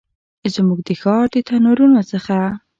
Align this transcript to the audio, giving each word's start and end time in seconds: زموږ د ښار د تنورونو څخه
زموږ 0.53 0.79
د 0.87 0.89
ښار 1.01 1.25
د 1.33 1.35
تنورونو 1.47 2.01
څخه 2.11 2.37